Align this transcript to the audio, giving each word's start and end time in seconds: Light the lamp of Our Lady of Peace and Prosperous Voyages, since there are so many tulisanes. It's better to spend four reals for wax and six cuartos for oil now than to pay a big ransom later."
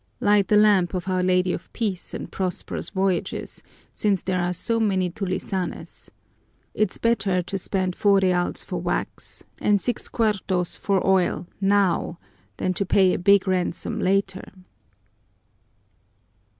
Light 0.19 0.47
the 0.47 0.57
lamp 0.57 0.95
of 0.95 1.07
Our 1.07 1.21
Lady 1.21 1.53
of 1.53 1.71
Peace 1.73 2.15
and 2.15 2.31
Prosperous 2.31 2.89
Voyages, 2.89 3.61
since 3.93 4.23
there 4.23 4.41
are 4.41 4.51
so 4.51 4.79
many 4.79 5.11
tulisanes. 5.11 6.09
It's 6.73 6.97
better 6.97 7.43
to 7.43 7.57
spend 7.59 7.95
four 7.95 8.17
reals 8.17 8.63
for 8.63 8.81
wax 8.81 9.43
and 9.59 9.79
six 9.79 10.07
cuartos 10.07 10.75
for 10.75 11.05
oil 11.05 11.45
now 11.61 12.17
than 12.57 12.73
to 12.73 12.83
pay 12.87 13.13
a 13.13 13.19
big 13.19 13.47
ransom 13.47 13.99
later." 13.99 14.45